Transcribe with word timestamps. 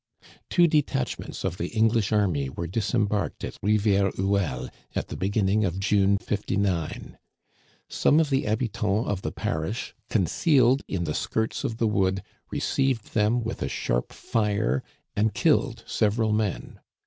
Two 0.49 0.65
detachments 0.65 1.43
of 1.43 1.57
the 1.59 1.67
English 1.67 2.11
army 2.11 2.49
were 2.49 2.67
disem 2.67 3.07
barked 3.07 3.43
at 3.43 3.61
Rivière 3.63 4.11
Quelle, 4.15 4.71
at 4.95 5.09
the 5.09 5.15
beginning 5.15 5.63
of 5.63 5.79
June, 5.79 6.17
'79. 6.19 7.19
Some 7.87 8.19
of 8.19 8.31
the 8.31 8.41
habitants 8.45 9.07
of 9.07 9.21
the 9.21 9.31
parish, 9.31 9.93
concealed 10.09 10.81
in 10.87 11.03
the 11.03 11.13
skirts 11.13 11.63
of 11.63 11.77
the 11.77 11.85
wood, 11.87 12.23
received 12.49 13.13
them 13.13 13.43
with 13.43 13.61
a 13.61 13.69
sharp 13.69 14.11
fire 14.11 14.81
and 15.15 15.35
killed 15.35 15.83
several 15.85 16.33
men. 16.33 16.79